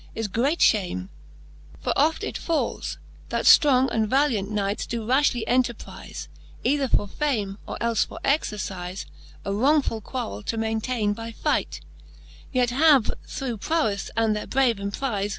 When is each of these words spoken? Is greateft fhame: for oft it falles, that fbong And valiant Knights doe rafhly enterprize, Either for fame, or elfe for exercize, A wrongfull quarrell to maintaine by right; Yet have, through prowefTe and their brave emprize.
Is 0.15 0.27
greateft 0.27 0.73
fhame: 0.79 1.09
for 1.79 1.93
oft 1.95 2.23
it 2.23 2.35
falles, 2.35 2.97
that 3.29 3.45
fbong 3.45 3.87
And 3.91 4.09
valiant 4.09 4.49
Knights 4.49 4.87
doe 4.87 5.05
rafhly 5.05 5.43
enterprize, 5.45 6.27
Either 6.63 6.87
for 6.87 7.07
fame, 7.07 7.59
or 7.67 7.77
elfe 7.79 8.07
for 8.07 8.19
exercize, 8.23 9.05
A 9.45 9.51
wrongfull 9.51 10.01
quarrell 10.01 10.41
to 10.47 10.57
maintaine 10.57 11.13
by 11.13 11.35
right; 11.45 11.79
Yet 12.51 12.71
have, 12.71 13.11
through 13.27 13.57
prowefTe 13.57 14.09
and 14.17 14.35
their 14.35 14.47
brave 14.47 14.77
emprize. 14.79 15.29